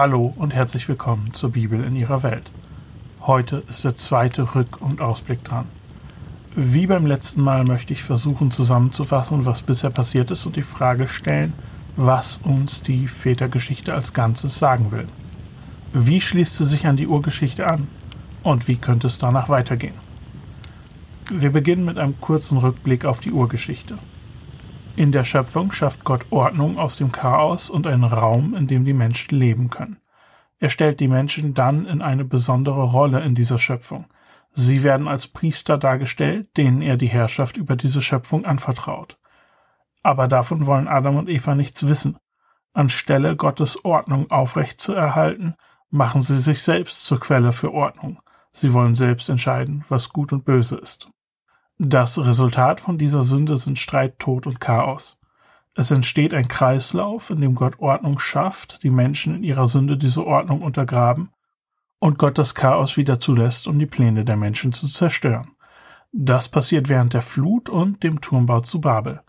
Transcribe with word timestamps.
Hallo 0.00 0.32
und 0.36 0.54
herzlich 0.54 0.86
willkommen 0.88 1.34
zur 1.34 1.50
Bibel 1.50 1.82
in 1.82 1.96
ihrer 1.96 2.22
Welt. 2.22 2.52
Heute 3.22 3.62
ist 3.68 3.82
der 3.82 3.96
zweite 3.96 4.54
Rück- 4.54 4.78
und 4.78 5.00
Ausblick 5.00 5.42
dran. 5.42 5.64
Wie 6.54 6.86
beim 6.86 7.04
letzten 7.04 7.42
Mal 7.42 7.64
möchte 7.64 7.94
ich 7.94 8.04
versuchen 8.04 8.52
zusammenzufassen, 8.52 9.44
was 9.44 9.62
bisher 9.62 9.90
passiert 9.90 10.30
ist 10.30 10.46
und 10.46 10.54
die 10.54 10.62
Frage 10.62 11.08
stellen, 11.08 11.52
was 11.96 12.38
uns 12.44 12.80
die 12.80 13.08
Vätergeschichte 13.08 13.92
als 13.92 14.12
Ganzes 14.12 14.56
sagen 14.56 14.92
will. 14.92 15.08
Wie 15.92 16.20
schließt 16.20 16.58
sie 16.58 16.66
sich 16.66 16.86
an 16.86 16.94
die 16.94 17.08
Urgeschichte 17.08 17.66
an? 17.66 17.88
Und 18.44 18.68
wie 18.68 18.76
könnte 18.76 19.08
es 19.08 19.18
danach 19.18 19.48
weitergehen? 19.48 19.96
Wir 21.34 21.50
beginnen 21.50 21.84
mit 21.84 21.98
einem 21.98 22.20
kurzen 22.20 22.58
Rückblick 22.58 23.04
auf 23.04 23.18
die 23.18 23.32
Urgeschichte. 23.32 23.98
In 24.98 25.12
der 25.12 25.22
Schöpfung 25.22 25.70
schafft 25.70 26.02
Gott 26.02 26.26
Ordnung 26.30 26.76
aus 26.76 26.96
dem 26.96 27.12
Chaos 27.12 27.70
und 27.70 27.86
einen 27.86 28.02
Raum, 28.02 28.52
in 28.56 28.66
dem 28.66 28.84
die 28.84 28.92
Menschen 28.92 29.38
leben 29.38 29.70
können. 29.70 29.98
Er 30.58 30.70
stellt 30.70 30.98
die 30.98 31.06
Menschen 31.06 31.54
dann 31.54 31.86
in 31.86 32.02
eine 32.02 32.24
besondere 32.24 32.82
Rolle 32.82 33.20
in 33.20 33.36
dieser 33.36 33.58
Schöpfung. 33.58 34.06
Sie 34.50 34.82
werden 34.82 35.06
als 35.06 35.28
Priester 35.28 35.78
dargestellt, 35.78 36.48
denen 36.56 36.82
er 36.82 36.96
die 36.96 37.06
Herrschaft 37.06 37.56
über 37.56 37.76
diese 37.76 38.02
Schöpfung 38.02 38.44
anvertraut. 38.44 39.20
Aber 40.02 40.26
davon 40.26 40.66
wollen 40.66 40.88
Adam 40.88 41.16
und 41.16 41.28
Eva 41.28 41.54
nichts 41.54 41.86
wissen. 41.86 42.18
Anstelle 42.72 43.36
Gottes 43.36 43.84
Ordnung 43.84 44.32
aufrecht 44.32 44.80
zu 44.80 44.94
erhalten, 44.94 45.54
machen 45.90 46.22
sie 46.22 46.38
sich 46.38 46.60
selbst 46.60 47.04
zur 47.04 47.20
Quelle 47.20 47.52
für 47.52 47.72
Ordnung. 47.72 48.18
Sie 48.50 48.72
wollen 48.72 48.96
selbst 48.96 49.28
entscheiden, 49.28 49.84
was 49.88 50.08
gut 50.08 50.32
und 50.32 50.44
böse 50.44 50.74
ist. 50.74 51.08
Das 51.80 52.18
Resultat 52.18 52.80
von 52.80 52.98
dieser 52.98 53.22
Sünde 53.22 53.56
sind 53.56 53.78
Streit, 53.78 54.18
Tod 54.18 54.48
und 54.48 54.60
Chaos. 54.60 55.16
Es 55.76 55.92
entsteht 55.92 56.34
ein 56.34 56.48
Kreislauf, 56.48 57.30
in 57.30 57.40
dem 57.40 57.54
Gott 57.54 57.78
Ordnung 57.78 58.18
schafft, 58.18 58.82
die 58.82 58.90
Menschen 58.90 59.36
in 59.36 59.44
ihrer 59.44 59.68
Sünde 59.68 59.96
diese 59.96 60.26
Ordnung 60.26 60.62
untergraben 60.62 61.30
und 62.00 62.18
Gott 62.18 62.36
das 62.36 62.56
Chaos 62.56 62.96
wieder 62.96 63.20
zulässt, 63.20 63.68
um 63.68 63.78
die 63.78 63.86
Pläne 63.86 64.24
der 64.24 64.36
Menschen 64.36 64.72
zu 64.72 64.88
zerstören. 64.88 65.52
Das 66.10 66.48
passiert 66.48 66.88
während 66.88 67.14
der 67.14 67.22
Flut 67.22 67.68
und 67.68 68.02
dem 68.02 68.20
Turmbau 68.20 68.58
zu 68.58 68.80
Babel. 68.80 69.20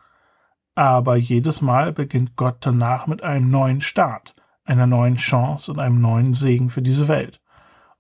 Aber 0.74 1.18
jedes 1.18 1.62
Mal 1.62 1.94
beginnt 1.94 2.36
Gott 2.36 2.58
danach 2.62 3.06
mit 3.06 3.22
einem 3.22 3.52
neuen 3.52 3.82
Start, 3.82 4.34
einer 4.66 4.88
neuen 4.88 5.18
Chance 5.18 5.72
und 5.72 5.78
einem 5.78 6.02
neuen 6.02 6.34
Segen 6.34 6.72
für 6.72 6.82
diese 6.82 7.08
Welt. 7.08 7.42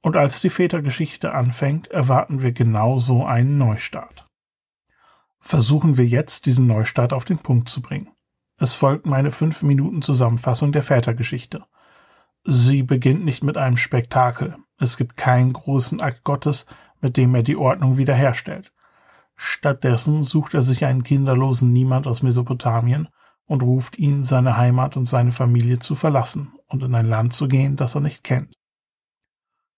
Und 0.01 0.17
als 0.17 0.41
die 0.41 0.49
Vätergeschichte 0.49 1.35
anfängt, 1.35 1.89
erwarten 1.89 2.41
wir 2.41 2.51
genau 2.51 2.97
so 2.97 3.23
einen 3.27 3.59
Neustart 3.59 4.25
versuchen 5.39 5.97
wir 5.97 6.05
jetzt, 6.05 6.45
diesen 6.45 6.67
Neustart 6.67 7.13
auf 7.13 7.25
den 7.25 7.39
Punkt 7.39 7.69
zu 7.69 7.81
bringen. 7.81 8.09
Es 8.57 8.73
folgt 8.73 9.05
meine 9.05 9.31
fünf 9.31 9.63
Minuten 9.63 10.01
Zusammenfassung 10.01 10.71
der 10.71 10.83
Vätergeschichte. 10.83 11.63
Sie 12.43 12.83
beginnt 12.83 13.23
nicht 13.23 13.43
mit 13.43 13.57
einem 13.57 13.77
Spektakel. 13.77 14.57
Es 14.77 14.97
gibt 14.97 15.17
keinen 15.17 15.53
großen 15.53 16.01
Akt 16.01 16.23
Gottes, 16.23 16.65
mit 17.01 17.17
dem 17.17 17.33
er 17.35 17.43
die 17.43 17.55
Ordnung 17.55 17.97
wiederherstellt. 17.97 18.73
Stattdessen 19.35 20.23
sucht 20.23 20.53
er 20.53 20.61
sich 20.61 20.83
einen 20.83 21.03
kinderlosen 21.03 21.71
Niemand 21.71 22.07
aus 22.07 22.23
Mesopotamien 22.23 23.07
und 23.45 23.63
ruft 23.63 23.97
ihn, 23.97 24.23
seine 24.23 24.57
Heimat 24.57 24.97
und 24.97 25.05
seine 25.05 25.31
Familie 25.31 25.79
zu 25.79 25.95
verlassen 25.95 26.53
und 26.67 26.83
in 26.83 26.93
ein 26.93 27.07
Land 27.07 27.33
zu 27.33 27.47
gehen, 27.47 27.77
das 27.77 27.95
er 27.95 28.01
nicht 28.01 28.23
kennt. 28.23 28.53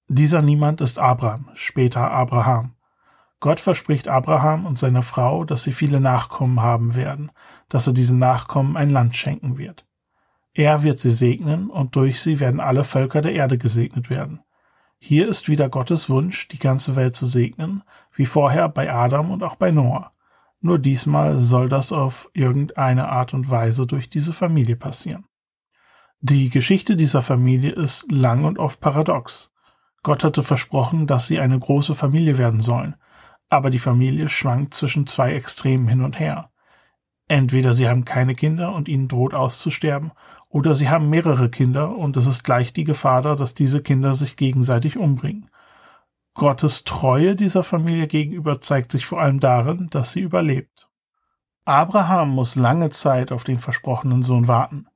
Dieser 0.08 0.42
Niemand 0.42 0.82
ist 0.82 0.98
Abraham, 0.98 1.50
später 1.54 2.12
Abraham. 2.12 2.76
Gott 3.42 3.59
verspricht 3.59 4.08
Abraham 4.08 4.67
und 4.67 4.78
seiner 4.78 5.02
Frau, 5.02 5.44
dass 5.44 5.64
sie 5.64 5.73
viele 5.73 5.99
Nachkommen 5.99 6.61
haben 6.61 6.95
werden, 6.95 7.32
dass 7.70 7.88
er 7.88 7.93
diesen 7.93 8.20
Nachkommen 8.20 8.77
ein 8.77 8.92
Land 8.92 9.17
schenken 9.17 9.58
wird. 9.58 9.86
Er 10.54 10.83
wird 10.83 10.99
sie 10.99 11.11
segnen 11.11 11.70
und 11.71 11.95
durch 11.95 12.21
sie 12.21 12.39
werden 12.39 12.60
alle 12.60 12.83
Völker 12.83 13.21
der 13.21 13.33
Erde 13.33 13.58
gesegnet 13.58 14.11
werden. 14.11 14.42
Hier 14.99 15.27
ist 15.27 15.49
wieder 15.49 15.70
Gottes 15.70 16.08
Wunsch, 16.08 16.49
die 16.49 16.60
ganze 16.60 16.95
Welt 16.95 17.15
zu 17.15 17.26
segnen, 17.26 17.82
wie 18.14 18.27
vorher 18.27 18.70
bei 18.70 18.93
Adam 18.93 19.32
und 19.32 19.42
auch 19.42 19.55
bei 19.55 19.71
Noah. 19.71 20.11
Nur 20.60 20.77
diesmal 20.77 21.42
soll 21.42 21.67
das 21.67 21.92
auf 21.92 22.30
irgendeine 22.33 23.10
Art 23.10 23.33
und 23.33 23.49
Weise 23.49 23.88
durch 23.88 24.08
diese 24.08 24.33
Familie 24.33 24.76
passieren. 24.76 25.26
Die 26.20 26.52
Geschichte 26.52 26.95
dieser 26.95 27.23
Familie 27.23 27.71
ist 27.71 28.11
lang 28.11 28.45
und 28.45 28.60
oft 28.60 28.80
paradox. 28.80 29.52
Gott 30.04 30.23
hatte 30.23 30.44
versprochen, 30.44 31.08
dass 31.08 31.26
sie 31.26 31.39
eine 31.39 31.58
große 31.58 31.95
Familie 31.95 32.38
werden 32.38 32.61
sollen, 32.61 32.95
aber 33.52 33.70
die 33.70 33.80
Familie 33.80 34.30
schwankt 34.30 34.73
zwischen 34.73 35.06
zwei 35.06 35.34
Extremen 35.34 35.88
hin 35.88 36.02
und 36.02 36.17
her. 36.20 36.50
Entweder 37.28 37.73
sie 37.73 37.88
haben 37.88 38.06
keine 38.06 38.34
Kinder 38.34 38.73
und 38.73 38.88
ihnen 38.88 39.10
droht 39.10 39.34
auszusterben, 39.34 40.12
oder 40.48 40.73
sie 40.73 40.89
haben 40.89 41.10
mehrere 41.10 41.50
Kinder 41.50 41.95
und 41.95 42.17
es 42.17 42.26
ist 42.26 42.44
gleich 42.44 42.73
die 42.73 42.86
Gefahr 42.86 43.22
da, 43.22 43.36
dass 43.36 43.54
diese 43.54 43.82
Kinder 43.82 44.16
sich 44.16 44.38
gegenseitig 44.38 44.98
umbringen. 44.98 45.50
Gottes 46.34 46.86
Treue 46.86 47.36
dieser 47.36 47.64
Familie 47.64 48.08
gegenüber 48.08 48.62
zeigt 48.62 48.94
sich 48.94 49.06
vor 49.06 49.22
allem 49.22 49.42
darin, 49.42 49.89
dass 49.89 50.14
sie 50.14 50.22
überlebt. 50.22 50.89
Abraham 51.66 52.30
muss 52.30 52.56
lange 52.56 52.89
Zeit 52.89 53.33
auf 53.33 53.44
den 53.44 53.60
versprochenen 53.60 54.23
Sohn 54.23 54.48
warten. 54.48 54.88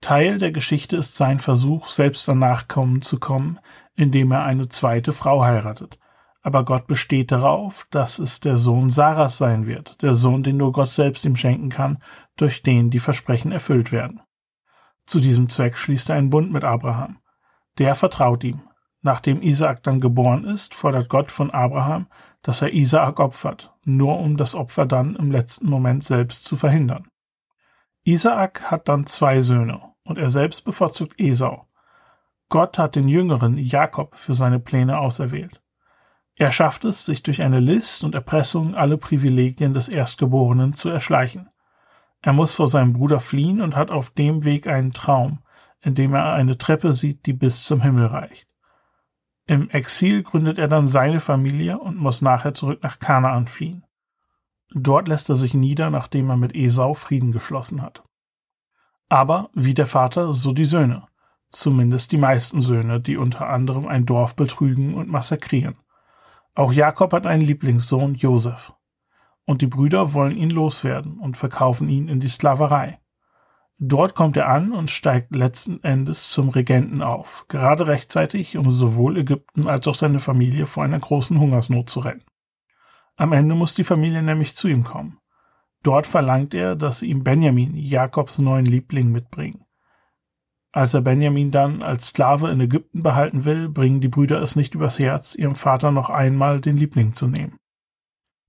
Teil 0.00 0.38
der 0.38 0.52
Geschichte 0.52 0.96
ist 0.96 1.16
sein 1.16 1.40
Versuch, 1.40 1.88
selbst 1.88 2.28
an 2.28 2.38
Nachkommen 2.38 3.02
zu 3.02 3.18
kommen, 3.18 3.58
indem 3.96 4.30
er 4.30 4.44
eine 4.44 4.68
zweite 4.68 5.12
Frau 5.12 5.42
heiratet 5.42 5.98
aber 6.46 6.64
Gott 6.64 6.86
besteht 6.86 7.32
darauf, 7.32 7.88
dass 7.90 8.20
es 8.20 8.38
der 8.38 8.56
Sohn 8.56 8.88
Sarahs 8.88 9.36
sein 9.36 9.66
wird, 9.66 10.00
der 10.02 10.14
Sohn, 10.14 10.44
den 10.44 10.58
nur 10.58 10.70
Gott 10.70 10.90
selbst 10.90 11.24
ihm 11.24 11.34
schenken 11.34 11.70
kann, 11.70 11.98
durch 12.36 12.62
den 12.62 12.88
die 12.88 13.00
Versprechen 13.00 13.50
erfüllt 13.50 13.90
werden. 13.90 14.20
Zu 15.06 15.18
diesem 15.18 15.48
Zweck 15.48 15.76
schließt 15.76 16.08
er 16.08 16.14
einen 16.14 16.30
Bund 16.30 16.52
mit 16.52 16.62
Abraham. 16.62 17.18
Der 17.78 17.96
vertraut 17.96 18.44
ihm. 18.44 18.62
Nachdem 19.02 19.42
Isaak 19.42 19.82
dann 19.82 20.00
geboren 20.00 20.44
ist, 20.44 20.72
fordert 20.72 21.08
Gott 21.08 21.32
von 21.32 21.50
Abraham, 21.50 22.06
dass 22.42 22.62
er 22.62 22.72
Isaak 22.72 23.18
opfert, 23.18 23.74
nur 23.82 24.20
um 24.20 24.36
das 24.36 24.54
Opfer 24.54 24.86
dann 24.86 25.16
im 25.16 25.32
letzten 25.32 25.68
Moment 25.68 26.04
selbst 26.04 26.44
zu 26.44 26.54
verhindern. 26.54 27.08
Isaak 28.04 28.70
hat 28.70 28.88
dann 28.88 29.06
zwei 29.06 29.40
Söhne 29.40 29.80
und 30.04 30.16
er 30.16 30.30
selbst 30.30 30.64
bevorzugt 30.64 31.18
Esau. 31.18 31.66
Gott 32.50 32.78
hat 32.78 32.94
den 32.94 33.08
jüngeren 33.08 33.58
Jakob 33.58 34.14
für 34.14 34.34
seine 34.34 34.60
Pläne 34.60 35.00
auserwählt. 35.00 35.60
Er 36.36 36.50
schafft 36.50 36.84
es, 36.84 37.06
sich 37.06 37.22
durch 37.22 37.42
eine 37.42 37.60
List 37.60 38.04
und 38.04 38.14
Erpressung 38.14 38.74
alle 38.74 38.98
Privilegien 38.98 39.72
des 39.72 39.88
Erstgeborenen 39.88 40.74
zu 40.74 40.90
erschleichen. 40.90 41.48
Er 42.20 42.34
muss 42.34 42.52
vor 42.52 42.68
seinem 42.68 42.92
Bruder 42.92 43.20
fliehen 43.20 43.62
und 43.62 43.74
hat 43.74 43.90
auf 43.90 44.10
dem 44.10 44.44
Weg 44.44 44.66
einen 44.66 44.92
Traum, 44.92 45.38
in 45.80 45.94
dem 45.94 46.12
er 46.12 46.34
eine 46.34 46.58
Treppe 46.58 46.92
sieht, 46.92 47.24
die 47.24 47.32
bis 47.32 47.64
zum 47.64 47.80
Himmel 47.80 48.06
reicht. 48.06 48.48
Im 49.46 49.70
Exil 49.70 50.22
gründet 50.24 50.58
er 50.58 50.68
dann 50.68 50.86
seine 50.86 51.20
Familie 51.20 51.78
und 51.78 51.96
muss 51.96 52.20
nachher 52.20 52.52
zurück 52.52 52.82
nach 52.82 52.98
Kanaan 52.98 53.46
fliehen. 53.46 53.84
Dort 54.74 55.08
lässt 55.08 55.30
er 55.30 55.36
sich 55.36 55.54
nieder, 55.54 55.88
nachdem 55.90 56.28
er 56.28 56.36
mit 56.36 56.54
Esau 56.54 56.94
Frieden 56.94 57.32
geschlossen 57.32 57.80
hat. 57.80 58.02
Aber 59.08 59.50
wie 59.54 59.72
der 59.72 59.86
Vater, 59.86 60.34
so 60.34 60.52
die 60.52 60.64
Söhne, 60.64 61.06
zumindest 61.48 62.10
die 62.12 62.18
meisten 62.18 62.60
Söhne, 62.60 63.00
die 63.00 63.16
unter 63.16 63.48
anderem 63.48 63.86
ein 63.86 64.04
Dorf 64.04 64.34
betrügen 64.34 64.94
und 64.94 65.08
massakrieren. 65.08 65.76
Auch 66.56 66.72
Jakob 66.72 67.12
hat 67.12 67.26
einen 67.26 67.42
Lieblingssohn, 67.42 68.14
Josef. 68.14 68.72
Und 69.44 69.60
die 69.60 69.66
Brüder 69.66 70.14
wollen 70.14 70.34
ihn 70.34 70.48
loswerden 70.48 71.18
und 71.18 71.36
verkaufen 71.36 71.90
ihn 71.90 72.08
in 72.08 72.18
die 72.18 72.28
Sklaverei. 72.28 72.98
Dort 73.78 74.14
kommt 74.14 74.38
er 74.38 74.48
an 74.48 74.72
und 74.72 74.90
steigt 74.90 75.36
letzten 75.36 75.84
Endes 75.84 76.30
zum 76.30 76.48
Regenten 76.48 77.02
auf, 77.02 77.44
gerade 77.48 77.86
rechtzeitig, 77.86 78.56
um 78.56 78.70
sowohl 78.70 79.18
Ägypten 79.18 79.68
als 79.68 79.86
auch 79.86 79.94
seine 79.94 80.18
Familie 80.18 80.64
vor 80.64 80.82
einer 80.82 80.98
großen 80.98 81.38
Hungersnot 81.38 81.90
zu 81.90 82.00
retten. 82.00 82.24
Am 83.16 83.34
Ende 83.34 83.54
muss 83.54 83.74
die 83.74 83.84
Familie 83.84 84.22
nämlich 84.22 84.56
zu 84.56 84.66
ihm 84.66 84.82
kommen. 84.82 85.18
Dort 85.82 86.06
verlangt 86.06 86.54
er, 86.54 86.74
dass 86.74 87.00
sie 87.00 87.10
ihm 87.10 87.22
Benjamin, 87.22 87.76
Jakobs 87.76 88.38
neuen 88.38 88.64
Liebling, 88.64 89.12
mitbringen. 89.12 89.65
Als 90.72 90.94
er 90.94 91.00
Benjamin 91.00 91.50
dann 91.50 91.82
als 91.82 92.08
Sklave 92.08 92.50
in 92.50 92.60
Ägypten 92.60 93.02
behalten 93.02 93.44
will, 93.44 93.68
bringen 93.68 94.00
die 94.00 94.08
Brüder 94.08 94.40
es 94.42 94.56
nicht 94.56 94.74
übers 94.74 94.98
Herz, 94.98 95.34
ihrem 95.34 95.54
Vater 95.54 95.90
noch 95.90 96.10
einmal 96.10 96.60
den 96.60 96.76
Liebling 96.76 97.14
zu 97.14 97.28
nehmen. 97.28 97.58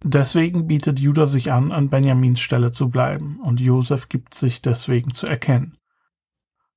Deswegen 0.03 0.67
bietet 0.67 0.99
Judah 0.99 1.25
sich 1.25 1.51
an, 1.51 1.71
an 1.71 1.89
Benjamins 1.89 2.39
Stelle 2.39 2.71
zu 2.71 2.89
bleiben, 2.89 3.39
und 3.41 3.59
Josef 3.59 4.09
gibt 4.09 4.33
sich 4.33 4.61
deswegen 4.61 5.13
zu 5.13 5.25
erkennen. 5.25 5.77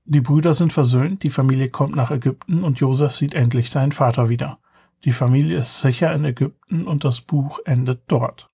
Die 0.04 0.20
Brüder 0.20 0.54
sind 0.54 0.72
versöhnt, 0.72 1.22
die 1.22 1.31
Familie 1.31 1.69
kommt 1.69 1.94
nach 1.94 2.10
Ägypten 2.10 2.64
und 2.64 2.81
Josef 2.81 3.12
sieht 3.12 3.34
endlich 3.34 3.70
seinen 3.70 3.92
Vater 3.92 4.28
wieder. 4.28 4.58
Die 5.04 5.12
Familie 5.12 5.58
ist 5.58 5.81
sicher 5.81 6.12
in 6.14 6.25
Ägypten 6.25 6.87
und 6.87 7.04
das 7.04 7.20
Buch 7.20 7.60
endet 7.64 8.02
dort. 8.08 8.50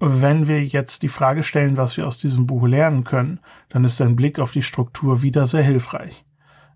Wenn 0.00 0.46
wir 0.46 0.62
jetzt 0.62 1.02
die 1.02 1.08
Frage 1.08 1.42
stellen, 1.42 1.76
was 1.76 1.96
wir 1.96 2.06
aus 2.06 2.18
diesem 2.18 2.46
Buch 2.46 2.68
lernen 2.68 3.02
können, 3.02 3.40
dann 3.68 3.82
ist 3.82 4.00
ein 4.00 4.14
Blick 4.14 4.38
auf 4.38 4.52
die 4.52 4.62
Struktur 4.62 5.22
wieder 5.22 5.44
sehr 5.46 5.64
hilfreich. 5.64 6.24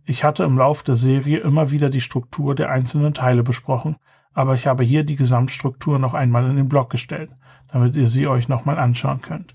Ich 0.04 0.24
hatte 0.24 0.42
im 0.42 0.58
Lauf 0.58 0.82
der 0.82 0.96
Serie 0.96 1.38
immer 1.38 1.70
wieder 1.70 1.88
die 1.88 2.00
Struktur 2.00 2.56
der 2.56 2.70
einzelnen 2.70 3.14
Teile 3.14 3.44
besprochen, 3.44 3.96
aber 4.32 4.54
ich 4.54 4.66
habe 4.66 4.82
hier 4.82 5.04
die 5.04 5.14
Gesamtstruktur 5.14 6.00
noch 6.00 6.14
einmal 6.14 6.50
in 6.50 6.56
den 6.56 6.68
Blog 6.68 6.90
gestellt, 6.90 7.30
damit 7.68 7.94
ihr 7.94 8.08
sie 8.08 8.26
euch 8.26 8.48
nochmal 8.48 8.80
anschauen 8.80 9.22
könnt. 9.22 9.54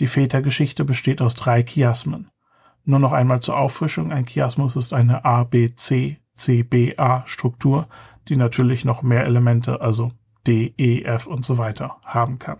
Die 0.00 0.06
Vätergeschichte 0.06 0.86
besteht 0.86 1.20
aus 1.20 1.34
drei 1.34 1.62
Chiasmen. 1.62 2.30
Nur 2.86 2.98
noch 2.98 3.12
einmal 3.12 3.40
zur 3.40 3.58
Auffrischung, 3.58 4.10
ein 4.10 4.24
Chiasmus 4.24 4.74
ist 4.74 4.94
eine 4.94 5.26
A, 5.26 5.44
B, 5.44 5.74
C, 5.74 6.16
C, 6.32 6.62
B, 6.62 6.96
A 6.96 7.26
Struktur, 7.26 7.88
die 8.28 8.36
natürlich 8.36 8.86
noch 8.86 9.02
mehr 9.02 9.26
Elemente, 9.26 9.82
also 9.82 10.12
D, 10.46 10.72
E, 10.78 11.02
F 11.02 11.26
und 11.26 11.44
so 11.44 11.58
weiter 11.58 11.98
haben 12.06 12.38
kann. 12.38 12.58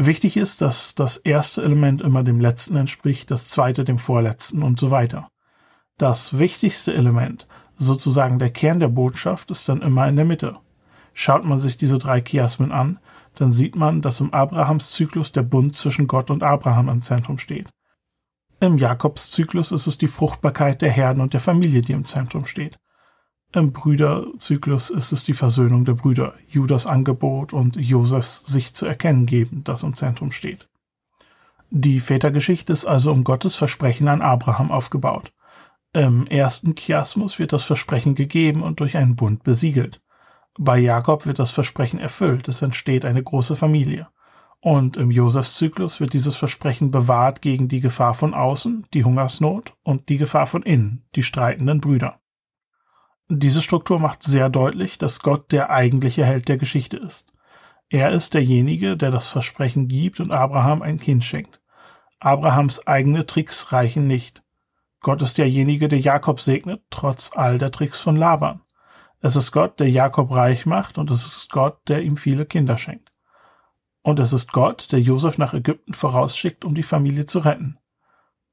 Wichtig 0.00 0.36
ist, 0.36 0.60
dass 0.60 0.94
das 0.94 1.16
erste 1.16 1.64
Element 1.64 2.02
immer 2.02 2.22
dem 2.22 2.40
letzten 2.40 2.76
entspricht, 2.76 3.32
das 3.32 3.48
zweite 3.48 3.82
dem 3.82 3.98
vorletzten 3.98 4.62
und 4.62 4.78
so 4.78 4.92
weiter. 4.92 5.28
Das 5.96 6.38
wichtigste 6.38 6.94
Element, 6.94 7.48
sozusagen 7.78 8.38
der 8.38 8.50
Kern 8.50 8.78
der 8.78 8.86
Botschaft, 8.86 9.50
ist 9.50 9.68
dann 9.68 9.82
immer 9.82 10.06
in 10.06 10.14
der 10.14 10.24
Mitte. 10.24 10.56
Schaut 11.14 11.44
man 11.44 11.58
sich 11.58 11.76
diese 11.76 11.98
drei 11.98 12.20
Chiasmen 12.20 12.70
an, 12.70 13.00
dann 13.34 13.50
sieht 13.50 13.74
man, 13.74 14.00
dass 14.00 14.20
im 14.20 14.32
Abrahams-Zyklus 14.32 15.32
der 15.32 15.42
Bund 15.42 15.74
zwischen 15.74 16.06
Gott 16.06 16.30
und 16.30 16.44
Abraham 16.44 16.88
im 16.88 17.02
Zentrum 17.02 17.36
steht. 17.36 17.68
Im 18.60 18.78
Jakobszyklus 18.78 19.72
ist 19.72 19.88
es 19.88 19.98
die 19.98 20.06
Fruchtbarkeit 20.06 20.80
der 20.80 20.92
Herden 20.92 21.20
und 21.20 21.32
der 21.32 21.40
Familie, 21.40 21.82
die 21.82 21.92
im 21.92 22.04
Zentrum 22.04 22.44
steht. 22.44 22.78
Im 23.54 23.72
Brüderzyklus 23.72 24.90
ist 24.90 25.10
es 25.10 25.24
die 25.24 25.32
Versöhnung 25.32 25.86
der 25.86 25.94
Brüder, 25.94 26.34
Judas 26.48 26.86
Angebot 26.86 27.54
und 27.54 27.76
Josefs 27.76 28.44
sich 28.44 28.74
zu 28.74 28.84
erkennen 28.84 29.24
geben, 29.24 29.64
das 29.64 29.82
im 29.82 29.96
Zentrum 29.96 30.32
steht. 30.32 30.68
Die 31.70 32.00
Vätergeschichte 32.00 32.74
ist 32.74 32.84
also 32.84 33.10
um 33.10 33.24
Gottes 33.24 33.54
Versprechen 33.56 34.08
an 34.08 34.20
Abraham 34.20 34.70
aufgebaut. 34.70 35.32
Im 35.94 36.26
ersten 36.26 36.74
Chiasmus 36.74 37.38
wird 37.38 37.54
das 37.54 37.64
Versprechen 37.64 38.14
gegeben 38.14 38.62
und 38.62 38.80
durch 38.80 38.98
einen 38.98 39.16
Bund 39.16 39.44
besiegelt. 39.44 40.02
Bei 40.58 40.78
Jakob 40.78 41.24
wird 41.24 41.38
das 41.38 41.50
Versprechen 41.50 41.98
erfüllt, 41.98 42.48
es 42.48 42.60
entsteht 42.60 43.06
eine 43.06 43.22
große 43.22 43.56
Familie. 43.56 44.08
Und 44.60 44.98
im 44.98 45.10
Josefszyklus 45.10 46.00
wird 46.00 46.12
dieses 46.12 46.36
Versprechen 46.36 46.90
bewahrt 46.90 47.40
gegen 47.40 47.68
die 47.68 47.80
Gefahr 47.80 48.12
von 48.12 48.34
außen, 48.34 48.86
die 48.92 49.04
Hungersnot, 49.04 49.74
und 49.84 50.10
die 50.10 50.18
Gefahr 50.18 50.46
von 50.46 50.62
innen, 50.62 51.06
die 51.14 51.22
streitenden 51.22 51.80
Brüder. 51.80 52.20
Diese 53.30 53.60
Struktur 53.60 53.98
macht 53.98 54.22
sehr 54.22 54.48
deutlich, 54.48 54.96
dass 54.96 55.20
Gott 55.20 55.52
der 55.52 55.68
eigentliche 55.68 56.24
Held 56.24 56.48
der 56.48 56.56
Geschichte 56.56 56.96
ist. 56.96 57.30
Er 57.90 58.10
ist 58.10 58.32
derjenige, 58.32 58.96
der 58.96 59.10
das 59.10 59.28
Versprechen 59.28 59.86
gibt 59.86 60.20
und 60.20 60.32
Abraham 60.32 60.80
ein 60.80 60.98
Kind 60.98 61.24
schenkt. 61.24 61.60
Abrahams 62.20 62.86
eigene 62.86 63.26
Tricks 63.26 63.70
reichen 63.70 64.06
nicht. 64.06 64.42
Gott 65.00 65.20
ist 65.20 65.36
derjenige, 65.36 65.88
der 65.88 66.00
Jakob 66.00 66.40
segnet, 66.40 66.82
trotz 66.88 67.36
all 67.36 67.58
der 67.58 67.70
Tricks 67.70 68.00
von 68.00 68.16
Laban. 68.16 68.62
Es 69.20 69.36
ist 69.36 69.52
Gott, 69.52 69.78
der 69.78 69.90
Jakob 69.90 70.30
reich 70.30 70.64
macht, 70.64 70.96
und 70.96 71.10
es 71.10 71.24
ist 71.26 71.50
Gott, 71.50 71.86
der 71.88 72.02
ihm 72.02 72.16
viele 72.16 72.46
Kinder 72.46 72.78
schenkt. 72.78 73.12
Und 74.02 74.20
es 74.20 74.32
ist 74.32 74.52
Gott, 74.52 74.90
der 74.90 75.00
Josef 75.00 75.36
nach 75.36 75.52
Ägypten 75.52 75.92
vorausschickt, 75.92 76.64
um 76.64 76.74
die 76.74 76.82
Familie 76.82 77.26
zu 77.26 77.40
retten. 77.40 77.78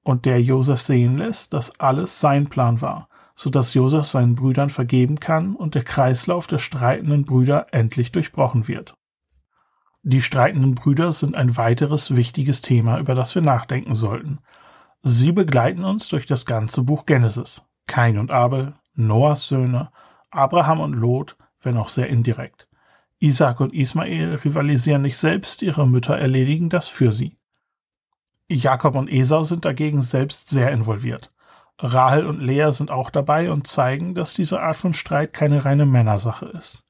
Und 0.03 0.25
der 0.25 0.41
Josef 0.41 0.81
sehen 0.81 1.17
lässt, 1.17 1.53
dass 1.53 1.79
alles 1.79 2.19
sein 2.19 2.47
Plan 2.47 2.81
war, 2.81 3.07
so 3.35 3.49
dass 3.49 3.73
Josef 3.73 4.05
seinen 4.05 4.35
Brüdern 4.35 4.69
vergeben 4.69 5.19
kann 5.19 5.55
und 5.55 5.75
der 5.75 5.83
Kreislauf 5.83 6.47
der 6.47 6.57
streitenden 6.57 7.25
Brüder 7.25 7.67
endlich 7.71 8.11
durchbrochen 8.11 8.67
wird. 8.67 8.95
Die 10.03 10.21
streitenden 10.21 10.75
Brüder 10.75 11.11
sind 11.11 11.35
ein 11.35 11.57
weiteres 11.57 12.15
wichtiges 12.15 12.61
Thema, 12.61 12.99
über 12.99 13.15
das 13.15 13.35
wir 13.35 13.41
nachdenken 13.41 13.95
sollten. 13.95 14.39
Sie 15.01 15.31
begleiten 15.31 15.83
uns 15.83 16.07
durch 16.07 16.25
das 16.25 16.45
ganze 16.45 16.83
Buch 16.83 17.05
Genesis. 17.05 17.65
Kain 17.87 18.17
und 18.17 18.31
Abel, 18.31 18.75
Noahs 18.93 19.47
Söhne, 19.47 19.91
Abraham 20.31 20.79
und 20.79 20.93
Lot, 20.93 21.37
wenn 21.61 21.77
auch 21.77 21.89
sehr 21.89 22.07
indirekt. 22.07 22.67
Isaac 23.19 23.59
und 23.59 23.73
Ismael 23.73 24.35
rivalisieren 24.35 25.01
nicht 25.01 25.17
selbst, 25.17 25.61
ihre 25.61 25.87
Mütter 25.87 26.17
erledigen 26.17 26.69
das 26.69 26.87
für 26.87 27.11
sie. 27.11 27.37
Jakob 28.47 28.95
und 28.95 29.09
Esau 29.09 29.43
sind 29.43 29.65
dagegen 29.65 30.01
selbst 30.01 30.49
sehr 30.49 30.71
involviert. 30.71 31.31
Rahel 31.79 32.25
und 32.25 32.39
Lea 32.39 32.71
sind 32.71 32.89
auch 32.89 33.09
dabei 33.09 33.51
und 33.51 33.67
zeigen, 33.67 34.15
dass 34.15 34.33
diese 34.33 34.61
Art 34.61 34.77
von 34.77 34.93
Streit 34.93 35.33
keine 35.33 35.65
reine 35.65 35.85
Männersache 35.85 36.45
ist. 36.45 36.83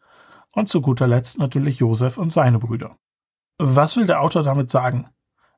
Und 0.52 0.70
zu 0.70 0.82
guter 0.82 1.08
Letzt 1.08 1.40
natürlich 1.40 1.80
Josef 1.80 2.18
und 2.18 2.32
seine 2.32 2.60
Brüder. 2.60 2.98
Was 3.58 3.98
will 3.98 4.06
der 4.06 4.22
Autor 4.22 4.44
damit 4.44 4.70
sagen? 4.70 5.10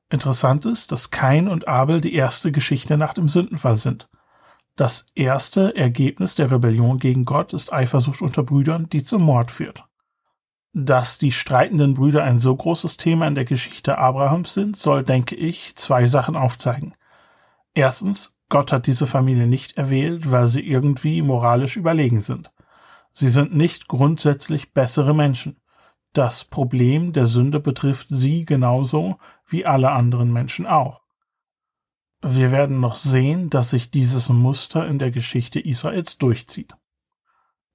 Interessant 0.09 0.65
ist, 0.65 0.91
dass 0.91 1.11
Kain 1.11 1.47
und 1.49 1.67
Abel 1.67 1.99
die 1.99 2.13
erste 2.13 2.51
Geschichte 2.51 2.97
nach 2.97 3.13
dem 3.13 3.27
Sündenfall 3.27 3.77
sind. 3.77 4.07
Das 4.77 5.07
erste 5.15 5.75
Ergebnis 5.75 6.35
der 6.35 6.51
Rebellion 6.51 6.99
gegen 6.99 7.25
Gott 7.25 7.51
ist 7.51 7.73
Eifersucht 7.73 8.21
unter 8.21 8.43
Brüdern, 8.43 8.87
die 8.89 9.03
zum 9.03 9.23
Mord 9.23 9.51
führt. 9.51 9.83
Dass 10.71 11.17
die 11.17 11.31
streitenden 11.31 11.95
Brüder 11.95 12.23
ein 12.23 12.37
so 12.37 12.55
großes 12.55 12.97
Thema 12.97 13.27
in 13.27 13.35
der 13.35 13.45
Geschichte 13.45 13.97
Abrahams 13.97 14.53
sind, 14.53 14.77
soll, 14.77 15.03
denke 15.03 15.35
ich, 15.35 15.75
zwei 15.75 16.05
Sachen 16.05 16.35
aufzeigen. 16.35 16.93
Erstens, 17.73 18.36
Gott 18.49 18.71
hat 18.71 18.87
diese 18.87 19.07
Familie 19.07 19.47
nicht 19.47 19.77
erwählt, 19.77 20.31
weil 20.31 20.47
sie 20.47 20.61
irgendwie 20.61 21.21
moralisch 21.21 21.75
überlegen 21.75 22.21
sind. 22.21 22.51
Sie 23.13 23.29
sind 23.29 23.55
nicht 23.55 23.87
grundsätzlich 23.87 24.73
bessere 24.73 25.13
Menschen. 25.13 25.59
Das 26.13 26.43
Problem 26.43 27.13
der 27.13 27.25
Sünde 27.25 27.59
betrifft 27.59 28.07
sie 28.09 28.45
genauso 28.45 29.17
wie 29.47 29.65
alle 29.65 29.91
anderen 29.91 30.31
Menschen 30.31 30.65
auch. 30.65 31.01
Wir 32.21 32.51
werden 32.51 32.79
noch 32.79 32.95
sehen, 32.95 33.49
dass 33.49 33.71
sich 33.71 33.91
dieses 33.91 34.29
Muster 34.29 34.87
in 34.87 34.97
der 34.97 35.11
Geschichte 35.11 35.59
Israels 35.59 36.17
durchzieht. 36.17 36.75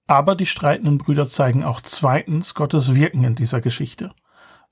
Aber 0.06 0.34
die 0.34 0.46
streitenden 0.46 0.98
Brüder 0.98 1.26
zeigen 1.26 1.64
auch 1.64 1.80
zweitens 1.80 2.54
Gottes 2.54 2.94
Wirken 2.94 3.24
in 3.24 3.34
dieser 3.34 3.60
Geschichte. 3.60 4.12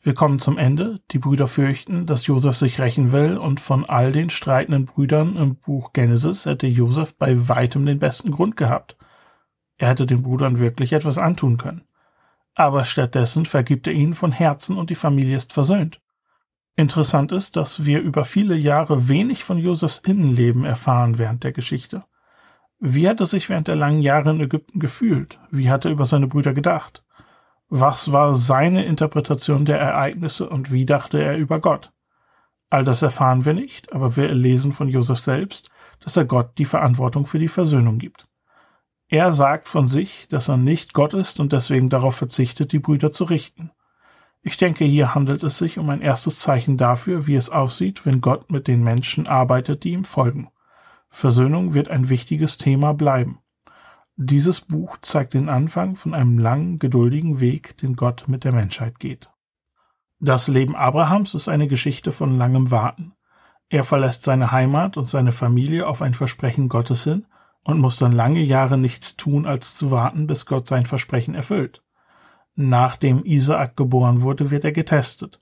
Wir 0.02 0.14
kommen 0.14 0.38
zum 0.38 0.56
Ende. 0.56 1.00
Die 1.10 1.18
Brüder 1.18 1.46
fürchten, 1.46 2.06
dass 2.06 2.26
Josef 2.26 2.56
sich 2.56 2.80
rächen 2.80 3.12
will, 3.12 3.36
und 3.36 3.60
von 3.60 3.84
all 3.84 4.12
den 4.12 4.30
streitenden 4.30 4.86
Brüdern 4.86 5.36
im 5.36 5.56
Buch 5.56 5.92
Genesis 5.92 6.46
hätte 6.46 6.66
Josef 6.66 7.14
bei 7.14 7.48
weitem 7.48 7.84
den 7.84 7.98
besten 7.98 8.30
Grund 8.30 8.56
gehabt. 8.56 8.96
Er 9.76 9.88
hätte 9.88 10.06
den 10.06 10.22
Brüdern 10.22 10.58
wirklich 10.58 10.94
etwas 10.94 11.18
antun 11.18 11.58
können. 11.58 11.84
Aber 12.54 12.84
stattdessen 12.84 13.44
vergibt 13.44 13.86
er 13.86 13.92
ihnen 13.92 14.14
von 14.14 14.32
Herzen 14.32 14.78
und 14.78 14.88
die 14.88 14.94
Familie 14.94 15.36
ist 15.36 15.52
versöhnt. 15.52 16.00
Interessant 16.76 17.30
ist, 17.30 17.56
dass 17.56 17.84
wir 17.84 18.00
über 18.00 18.24
viele 18.24 18.56
Jahre 18.56 19.08
wenig 19.08 19.44
von 19.44 19.58
Josefs 19.58 19.98
Innenleben 19.98 20.64
erfahren 20.64 21.18
während 21.18 21.44
der 21.44 21.52
Geschichte. 21.52 22.04
Wie 22.78 23.06
hat 23.06 23.20
er 23.20 23.26
sich 23.26 23.50
während 23.50 23.68
der 23.68 23.76
langen 23.76 24.00
Jahre 24.00 24.30
in 24.30 24.40
Ägypten 24.40 24.80
gefühlt? 24.80 25.38
Wie 25.50 25.70
hat 25.70 25.84
er 25.84 25.90
über 25.90 26.06
seine 26.06 26.26
Brüder 26.26 26.54
gedacht? 26.54 27.04
Was 27.72 28.10
war 28.10 28.34
seine 28.34 28.84
Interpretation 28.84 29.64
der 29.64 29.78
Ereignisse 29.78 30.48
und 30.48 30.72
wie 30.72 30.84
dachte 30.84 31.22
er 31.22 31.36
über 31.36 31.60
Gott? 31.60 31.92
All 32.68 32.82
das 32.82 33.00
erfahren 33.02 33.44
wir 33.44 33.54
nicht, 33.54 33.92
aber 33.92 34.16
wir 34.16 34.34
lesen 34.34 34.72
von 34.72 34.88
Josef 34.88 35.20
selbst, 35.20 35.70
dass 36.00 36.16
er 36.16 36.24
Gott 36.24 36.58
die 36.58 36.64
Verantwortung 36.64 37.26
für 37.26 37.38
die 37.38 37.46
Versöhnung 37.46 37.98
gibt. 37.98 38.26
Er 39.08 39.32
sagt 39.32 39.68
von 39.68 39.86
sich, 39.86 40.26
dass 40.26 40.48
er 40.48 40.56
nicht 40.56 40.94
Gott 40.94 41.14
ist 41.14 41.38
und 41.38 41.52
deswegen 41.52 41.88
darauf 41.88 42.16
verzichtet, 42.16 42.72
die 42.72 42.80
Brüder 42.80 43.12
zu 43.12 43.22
richten. 43.22 43.70
Ich 44.42 44.56
denke, 44.56 44.84
hier 44.84 45.14
handelt 45.14 45.44
es 45.44 45.58
sich 45.58 45.78
um 45.78 45.90
ein 45.90 46.00
erstes 46.00 46.40
Zeichen 46.40 46.76
dafür, 46.76 47.28
wie 47.28 47.36
es 47.36 47.50
aussieht, 47.50 48.04
wenn 48.04 48.20
Gott 48.20 48.50
mit 48.50 48.66
den 48.66 48.82
Menschen 48.82 49.28
arbeitet, 49.28 49.84
die 49.84 49.92
ihm 49.92 50.04
folgen. 50.04 50.50
Versöhnung 51.08 51.72
wird 51.72 51.88
ein 51.88 52.08
wichtiges 52.08 52.58
Thema 52.58 52.94
bleiben. 52.94 53.38
Dieses 54.22 54.60
Buch 54.60 54.98
zeigt 55.00 55.32
den 55.32 55.48
Anfang 55.48 55.96
von 55.96 56.12
einem 56.12 56.38
langen, 56.38 56.78
geduldigen 56.78 57.40
Weg, 57.40 57.78
den 57.78 57.96
Gott 57.96 58.24
mit 58.28 58.44
der 58.44 58.52
Menschheit 58.52 58.98
geht. 58.98 59.30
Das 60.18 60.46
Leben 60.46 60.76
Abrahams 60.76 61.34
ist 61.34 61.48
eine 61.48 61.68
Geschichte 61.68 62.12
von 62.12 62.36
langem 62.36 62.70
Warten. 62.70 63.14
Er 63.70 63.82
verlässt 63.82 64.24
seine 64.24 64.52
Heimat 64.52 64.98
und 64.98 65.06
seine 65.06 65.32
Familie 65.32 65.86
auf 65.86 66.02
ein 66.02 66.12
Versprechen 66.12 66.68
Gottes 66.68 67.04
hin 67.04 67.24
und 67.64 67.78
muss 67.78 67.96
dann 67.96 68.12
lange 68.12 68.42
Jahre 68.42 68.76
nichts 68.76 69.16
tun, 69.16 69.46
als 69.46 69.74
zu 69.74 69.90
warten, 69.90 70.26
bis 70.26 70.44
Gott 70.44 70.68
sein 70.68 70.84
Versprechen 70.84 71.34
erfüllt. 71.34 71.82
Nachdem 72.54 73.24
Isaak 73.24 73.74
geboren 73.74 74.20
wurde, 74.20 74.50
wird 74.50 74.66
er 74.66 74.72
getestet. 74.72 75.40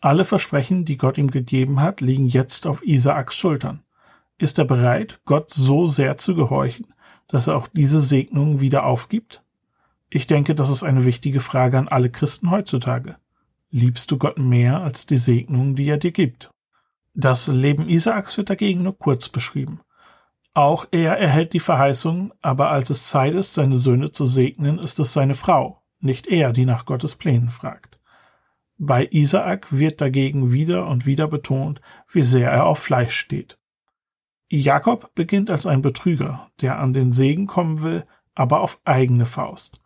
Alle 0.00 0.24
Versprechen, 0.24 0.84
die 0.84 0.98
Gott 0.98 1.18
ihm 1.18 1.32
gegeben 1.32 1.80
hat, 1.80 2.00
liegen 2.00 2.26
jetzt 2.26 2.68
auf 2.68 2.80
Isaaks 2.86 3.34
Schultern. 3.34 3.82
Ist 4.38 4.60
er 4.60 4.66
bereit, 4.66 5.20
Gott 5.24 5.50
so 5.50 5.88
sehr 5.88 6.16
zu 6.16 6.36
gehorchen, 6.36 6.93
dass 7.28 7.46
er 7.46 7.56
auch 7.56 7.68
diese 7.72 8.00
Segnungen 8.00 8.60
wieder 8.60 8.86
aufgibt? 8.86 9.42
Ich 10.10 10.26
denke, 10.26 10.54
das 10.54 10.70
ist 10.70 10.82
eine 10.82 11.04
wichtige 11.04 11.40
Frage 11.40 11.78
an 11.78 11.88
alle 11.88 12.10
Christen 12.10 12.50
heutzutage. 12.50 13.16
Liebst 13.70 14.10
du 14.10 14.18
Gott 14.18 14.38
mehr 14.38 14.80
als 14.80 15.06
die 15.06 15.16
Segnungen, 15.16 15.74
die 15.74 15.88
er 15.88 15.96
dir 15.96 16.12
gibt? 16.12 16.50
Das 17.14 17.48
Leben 17.48 17.88
Isaaks 17.88 18.36
wird 18.36 18.50
dagegen 18.50 18.82
nur 18.82 18.98
kurz 18.98 19.28
beschrieben. 19.28 19.80
Auch 20.52 20.86
er 20.92 21.18
erhält 21.18 21.52
die 21.52 21.60
Verheißung, 21.60 22.32
aber 22.40 22.70
als 22.70 22.90
es 22.90 23.08
Zeit 23.08 23.34
ist, 23.34 23.54
seine 23.54 23.76
Söhne 23.76 24.12
zu 24.12 24.24
segnen, 24.26 24.78
ist 24.78 25.00
es 25.00 25.12
seine 25.12 25.34
Frau, 25.34 25.82
nicht 26.00 26.28
er, 26.28 26.52
die 26.52 26.64
nach 26.64 26.86
Gottes 26.86 27.16
Plänen 27.16 27.50
fragt. 27.50 27.98
Bei 28.78 29.08
Isaak 29.10 29.76
wird 29.76 30.00
dagegen 30.00 30.52
wieder 30.52 30.86
und 30.86 31.06
wieder 31.06 31.26
betont, 31.26 31.80
wie 32.12 32.22
sehr 32.22 32.50
er 32.50 32.66
auf 32.66 32.78
Fleisch 32.78 33.16
steht. 33.16 33.58
Jakob 34.58 35.14
beginnt 35.14 35.50
als 35.50 35.66
ein 35.66 35.82
Betrüger, 35.82 36.50
der 36.60 36.78
an 36.78 36.92
den 36.92 37.12
Segen 37.12 37.46
kommen 37.46 37.82
will, 37.82 38.04
aber 38.34 38.60
auf 38.60 38.80
eigene 38.84 39.26
Faust. 39.26 39.78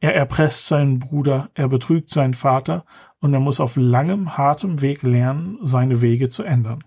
Er 0.00 0.14
erpresst 0.14 0.66
seinen 0.66 0.98
Bruder, 0.98 1.50
er 1.54 1.68
betrügt 1.68 2.10
seinen 2.10 2.34
Vater 2.34 2.84
und 3.20 3.32
er 3.32 3.40
muss 3.40 3.60
auf 3.60 3.76
langem, 3.76 4.36
hartem 4.36 4.80
Weg 4.80 5.02
lernen, 5.02 5.58
seine 5.62 6.02
Wege 6.02 6.28
zu 6.28 6.42
ändern. 6.42 6.84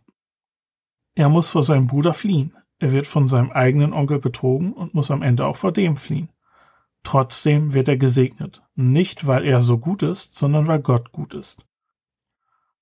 Er 1.15 1.29
muss 1.29 1.49
vor 1.49 1.63
seinem 1.63 1.87
Bruder 1.87 2.13
fliehen. 2.13 2.55
Er 2.77 2.91
wird 2.93 3.07
von 3.07 3.27
seinem 3.27 3.51
eigenen 3.51 3.93
Onkel 3.93 4.19
betrogen 4.19 4.71
und 4.73 4.93
muss 4.93 5.11
am 5.11 5.21
Ende 5.21 5.45
auch 5.45 5.57
vor 5.57 5.73
dem 5.73 5.97
fliehen. 5.97 6.29
Trotzdem 7.03 7.73
wird 7.73 7.87
er 7.87 7.97
gesegnet, 7.97 8.63
nicht 8.75 9.27
weil 9.27 9.45
er 9.45 9.61
so 9.61 9.77
gut 9.77 10.03
ist, 10.03 10.35
sondern 10.35 10.67
weil 10.67 10.79
Gott 10.79 11.11
gut 11.11 11.33
ist. 11.33 11.65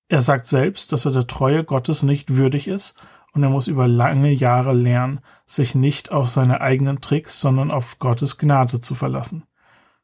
Er 0.08 0.22
sagt 0.22 0.46
selbst, 0.46 0.92
dass 0.92 1.04
er 1.04 1.12
der 1.12 1.26
Treue 1.26 1.64
Gottes 1.64 2.02
nicht 2.02 2.36
würdig 2.36 2.68
ist 2.68 3.00
und 3.38 3.44
er 3.44 3.50
muss 3.50 3.68
über 3.68 3.86
lange 3.86 4.32
Jahre 4.32 4.72
lernen, 4.72 5.20
sich 5.46 5.76
nicht 5.76 6.10
auf 6.10 6.28
seine 6.28 6.60
eigenen 6.60 7.00
Tricks, 7.00 7.40
sondern 7.40 7.70
auf 7.70 8.00
Gottes 8.00 8.36
Gnade 8.36 8.80
zu 8.80 8.96
verlassen. 8.96 9.44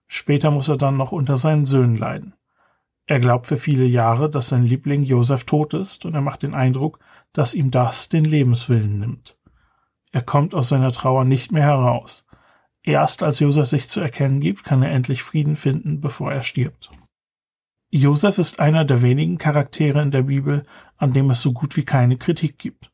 Später 0.07 0.53
muss 0.53 0.69
er 0.69 0.77
dann 0.77 0.97
noch 0.97 1.11
unter 1.11 1.37
seinen 1.37 1.65
Söhnen 1.65 1.97
leiden. 1.97 2.35
Er 3.07 3.19
glaubt 3.19 3.49
für 3.49 3.57
viele 3.57 3.87
Jahre, 3.87 4.31
dass 4.31 4.51
sein 4.51 4.63
Liebling 4.63 5.03
Josef 5.03 5.43
tot 5.43 5.75
ist 5.75 6.05
und 6.05 6.15
er 6.15 6.21
macht 6.21 6.45
den 6.45 6.55
Eindruck, 6.55 7.01
dass 7.33 7.55
ihm 7.55 7.73
das 7.73 8.09
den 8.09 8.25
Lebenswillen 8.25 9.01
nimmt. 9.01 9.37
Er 10.13 10.23
kommt 10.23 10.55
aus 10.55 10.69
seiner 10.69 10.93
Trauer 10.93 11.25
nicht 11.25 11.51
mehr 11.51 11.65
heraus. 11.65 12.25
Erst 12.85 13.25
als 13.25 13.41
Josef 13.41 13.67
sich 13.67 13.89
zu 13.89 13.99
erkennen 13.99 14.39
gibt, 14.39 14.63
kann 14.63 14.81
er 14.85 14.93
endlich 14.93 15.25
Frieden 15.25 15.57
finden, 15.57 16.01
bevor 16.01 16.31
er 16.31 16.45
stirbt. 16.45 16.93
Josef 17.91 18.39
ist 18.39 18.61
einer 18.61 18.85
der 18.85 19.03
wenigen 19.03 19.39
Charaktere 19.39 20.01
in 20.03 20.13
der 20.13 20.23
Bibel, 20.23 20.65
an 20.97 21.13
dem 21.13 21.31
es 21.31 21.43
so 21.43 21.53
gut 21.53 21.77
wie 21.77 21.85
keine 21.85 22.17
Kritik 22.17 22.59
gibt. 22.59 22.94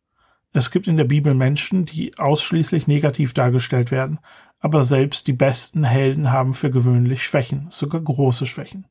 Es 0.52 0.70
gibt 0.70 0.88
in 0.88 0.96
der 0.96 1.04
Bibel 1.04 1.34
Menschen, 1.34 1.84
die 1.84 2.18
ausschließlich 2.18 2.88
negativ 2.88 3.34
dargestellt 3.34 3.90
werden, 3.90 4.18
aber 4.58 4.82
selbst 4.82 5.26
die 5.26 5.32
besten 5.32 5.84
Helden 5.84 6.32
haben 6.32 6.54
für 6.54 6.70
gewöhnlich 6.70 7.22
Schwächen, 7.22 7.68
sogar 7.70 8.00
große 8.00 8.46
Schwächen. 8.46 8.86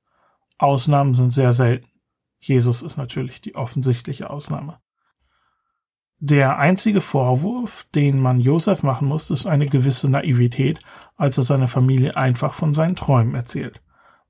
Ausnahmen 0.57 1.13
sind 1.13 1.31
sehr 1.31 1.53
selten. 1.53 1.87
Jesus 2.39 2.81
ist 2.81 2.97
natürlich 2.97 3.41
die 3.41 3.55
offensichtliche 3.55 4.29
Ausnahme. 4.29 4.79
Der 6.21 6.57
einzige 6.57 6.99
Vorwurf, 6.99 7.87
den 7.95 8.19
man 8.19 8.41
Josef 8.41 8.83
machen 8.83 9.07
muss, 9.07 9.29
ist 9.29 9.45
eine 9.45 9.67
gewisse 9.67 10.09
Naivität, 10.09 10.79
als 11.15 11.37
er 11.37 11.43
seiner 11.43 11.67
Familie 11.67 12.17
einfach 12.17 12.53
von 12.53 12.73
seinen 12.73 12.95
Träumen 12.95 13.35
erzählt. 13.35 13.81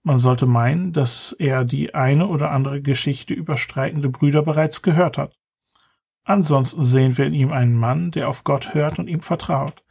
Man 0.03 0.19
sollte 0.19 0.45
meinen, 0.45 0.93
dass 0.93 1.31
er 1.33 1.65
die 1.65 1.95
eine 1.95 2.27
oder 2.27 2.51
andere 2.51 2.81
Geschichte 2.81 3.33
über 3.33 3.57
streitende 3.57 4.09
Brüder 4.09 4.43
bereits 4.43 4.81
gehört 4.81 5.17
hat. 5.17 5.38
Ansonsten 6.29 6.83
sehen 6.83 7.17
wir 7.17 7.25
in 7.25 7.33
ihm 7.33 7.51
einen 7.51 7.75
Mann, 7.75 8.11
der 8.11 8.29
auf 8.29 8.43
Gott 8.43 8.75
hört 8.75 8.99
und 8.99 9.07
ihm 9.07 9.21
vertraut, 9.21 9.81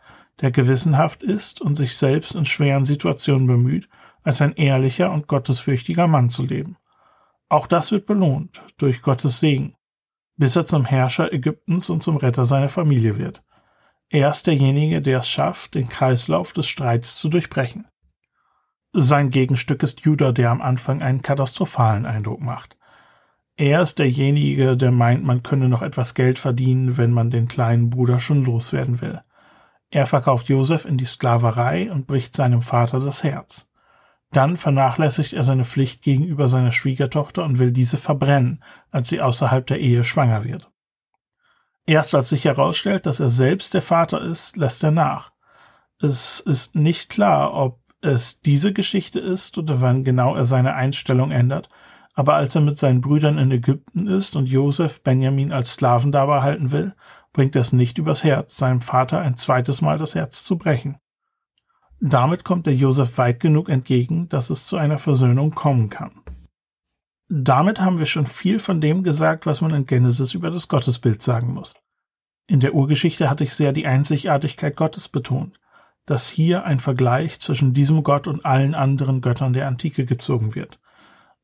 der 0.40 0.52
gewissenhaft 0.52 1.24
ist 1.24 1.60
und 1.60 1.74
sich 1.74 1.96
selbst 1.96 2.36
in 2.36 2.44
schweren 2.44 2.84
Situationen 2.84 3.48
bemüht, 3.48 3.88
als 4.22 4.40
ein 4.40 4.54
ehrlicher 4.54 5.10
und 5.10 5.26
gottesfürchtiger 5.26 6.06
Mann 6.06 6.30
zu 6.30 6.46
leben. 6.46 6.76
Auch 7.48 7.66
das 7.66 7.90
wird 7.90 8.06
belohnt 8.06 8.62
durch 8.76 9.02
Gottes 9.02 9.40
Segen, 9.40 9.74
bis 10.36 10.54
er 10.54 10.64
zum 10.64 10.84
Herrscher 10.84 11.32
Ägyptens 11.32 11.90
und 11.90 12.04
zum 12.04 12.16
Retter 12.16 12.44
seiner 12.44 12.68
Familie 12.68 13.18
wird. 13.18 13.42
Er 14.08 14.30
ist 14.30 14.46
derjenige, 14.46 15.02
der 15.02 15.18
es 15.18 15.28
schafft, 15.28 15.74
den 15.74 15.88
Kreislauf 15.88 16.52
des 16.52 16.68
Streits 16.68 17.16
zu 17.16 17.30
durchbrechen. 17.30 17.88
Sein 18.92 19.30
Gegenstück 19.30 19.82
ist 19.82 20.02
Judah, 20.02 20.30
der 20.30 20.52
am 20.52 20.62
Anfang 20.62 21.02
einen 21.02 21.22
katastrophalen 21.22 22.06
Eindruck 22.06 22.40
macht. 22.40 22.77
Er 23.60 23.82
ist 23.82 23.98
derjenige, 23.98 24.76
der 24.76 24.92
meint, 24.92 25.24
man 25.24 25.42
könne 25.42 25.68
noch 25.68 25.82
etwas 25.82 26.14
Geld 26.14 26.38
verdienen, 26.38 26.96
wenn 26.96 27.10
man 27.10 27.28
den 27.28 27.48
kleinen 27.48 27.90
Bruder 27.90 28.20
schon 28.20 28.44
loswerden 28.44 29.00
will. 29.00 29.20
Er 29.90 30.06
verkauft 30.06 30.48
Josef 30.48 30.84
in 30.84 30.96
die 30.96 31.04
Sklaverei 31.04 31.90
und 31.90 32.06
bricht 32.06 32.36
seinem 32.36 32.62
Vater 32.62 33.00
das 33.00 33.24
Herz. 33.24 33.68
Dann 34.30 34.56
vernachlässigt 34.56 35.32
er 35.32 35.42
seine 35.42 35.64
Pflicht 35.64 36.02
gegenüber 36.02 36.46
seiner 36.46 36.70
Schwiegertochter 36.70 37.44
und 37.44 37.58
will 37.58 37.72
diese 37.72 37.96
verbrennen, 37.96 38.62
als 38.92 39.08
sie 39.08 39.20
außerhalb 39.20 39.66
der 39.66 39.80
Ehe 39.80 40.04
schwanger 40.04 40.44
wird. 40.44 40.70
Erst 41.84 42.14
als 42.14 42.28
sich 42.28 42.44
herausstellt, 42.44 43.06
dass 43.06 43.18
er 43.18 43.28
selbst 43.28 43.74
der 43.74 43.82
Vater 43.82 44.22
ist, 44.22 44.56
lässt 44.56 44.84
er 44.84 44.92
nach. 44.92 45.32
Es 46.00 46.38
ist 46.38 46.76
nicht 46.76 47.08
klar, 47.10 47.54
ob 47.54 47.80
es 48.02 48.40
diese 48.40 48.72
Geschichte 48.72 49.18
ist 49.18 49.58
oder 49.58 49.80
wann 49.80 50.04
genau 50.04 50.36
er 50.36 50.44
seine 50.44 50.74
Einstellung 50.74 51.32
ändert, 51.32 51.68
aber 52.18 52.34
als 52.34 52.56
er 52.56 52.62
mit 52.62 52.76
seinen 52.76 53.00
Brüdern 53.00 53.38
in 53.38 53.52
Ägypten 53.52 54.08
ist 54.08 54.34
und 54.34 54.46
Josef 54.46 55.04
Benjamin 55.04 55.52
als 55.52 55.74
Sklaven 55.74 56.10
dabei 56.10 56.42
halten 56.42 56.72
will, 56.72 56.96
bringt 57.32 57.54
er 57.54 57.60
es 57.60 57.72
nicht 57.72 57.96
übers 57.98 58.24
Herz, 58.24 58.56
seinem 58.56 58.80
Vater 58.80 59.20
ein 59.20 59.36
zweites 59.36 59.82
Mal 59.82 59.98
das 59.98 60.16
Herz 60.16 60.42
zu 60.42 60.58
brechen. 60.58 60.98
Damit 62.00 62.42
kommt 62.42 62.66
der 62.66 62.74
Josef 62.74 63.18
weit 63.18 63.38
genug 63.38 63.68
entgegen, 63.68 64.28
dass 64.28 64.50
es 64.50 64.66
zu 64.66 64.76
einer 64.76 64.98
Versöhnung 64.98 65.52
kommen 65.52 65.90
kann. 65.90 66.10
Damit 67.28 67.80
haben 67.80 68.00
wir 68.00 68.06
schon 68.06 68.26
viel 68.26 68.58
von 68.58 68.80
dem 68.80 69.04
gesagt, 69.04 69.46
was 69.46 69.60
man 69.60 69.72
in 69.72 69.86
Genesis 69.86 70.34
über 70.34 70.50
das 70.50 70.66
Gottesbild 70.66 71.22
sagen 71.22 71.54
muss. 71.54 71.76
In 72.48 72.58
der 72.58 72.74
Urgeschichte 72.74 73.30
hatte 73.30 73.44
ich 73.44 73.54
sehr 73.54 73.72
die 73.72 73.86
Einzigartigkeit 73.86 74.74
Gottes 74.74 75.06
betont, 75.06 75.60
dass 76.04 76.28
hier 76.28 76.64
ein 76.64 76.80
Vergleich 76.80 77.38
zwischen 77.38 77.74
diesem 77.74 78.02
Gott 78.02 78.26
und 78.26 78.44
allen 78.44 78.74
anderen 78.74 79.20
Göttern 79.20 79.52
der 79.52 79.68
Antike 79.68 80.04
gezogen 80.04 80.56
wird. 80.56 80.80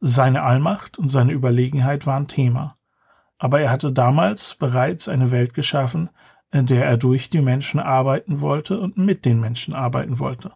Seine 0.06 0.42
Allmacht 0.42 0.98
und 0.98 1.08
seine 1.08 1.32
Überlegenheit 1.32 2.06
waren 2.06 2.28
Thema. 2.28 2.76
Aber 3.38 3.62
er 3.62 3.70
hatte 3.70 3.90
damals 3.90 4.54
bereits 4.54 5.08
eine 5.08 5.30
Welt 5.30 5.54
geschaffen, 5.54 6.10
in 6.52 6.66
der 6.66 6.84
er 6.84 6.98
durch 6.98 7.30
die 7.30 7.40
Menschen 7.40 7.80
arbeiten 7.80 8.42
wollte 8.42 8.78
und 8.78 8.98
mit 8.98 9.24
den 9.24 9.40
Menschen 9.40 9.72
arbeiten 9.72 10.18
wollte. 10.18 10.52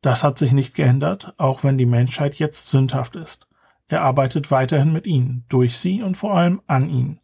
Das 0.00 0.22
hat 0.22 0.38
sich 0.38 0.52
nicht 0.52 0.76
geändert, 0.76 1.34
auch 1.38 1.64
wenn 1.64 1.76
die 1.76 1.86
Menschheit 1.86 2.36
jetzt 2.36 2.68
sündhaft 2.70 3.16
ist. 3.16 3.48
Er 3.88 4.02
arbeitet 4.02 4.52
weiterhin 4.52 4.92
mit 4.92 5.08
ihnen, 5.08 5.44
durch 5.48 5.76
sie 5.76 6.00
und 6.00 6.16
vor 6.16 6.36
allem 6.36 6.62
an 6.68 6.88
ihnen. 6.88 7.18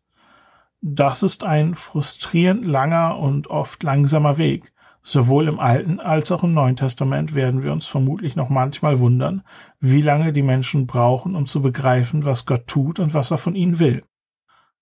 Das 0.80 1.22
ist 1.22 1.44
ein 1.44 1.76
frustrierend 1.76 2.64
langer 2.64 3.16
und 3.16 3.46
oft 3.46 3.80
langsamer 3.84 4.38
Weg. 4.38 4.72
Sowohl 5.02 5.48
im 5.48 5.58
Alten 5.58 5.98
als 5.98 6.30
auch 6.30 6.42
im 6.42 6.52
Neuen 6.52 6.76
Testament 6.76 7.34
werden 7.34 7.62
wir 7.62 7.72
uns 7.72 7.86
vermutlich 7.86 8.36
noch 8.36 8.50
manchmal 8.50 9.00
wundern, 9.00 9.42
wie 9.80 10.02
lange 10.02 10.32
die 10.32 10.42
Menschen 10.42 10.86
brauchen, 10.86 11.34
um 11.34 11.46
zu 11.46 11.62
begreifen, 11.62 12.24
was 12.24 12.44
Gott 12.44 12.66
tut 12.66 13.00
und 13.00 13.14
was 13.14 13.30
er 13.30 13.38
von 13.38 13.54
ihnen 13.54 13.78
will. 13.78 14.04